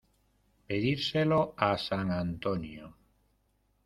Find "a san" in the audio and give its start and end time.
1.57-2.09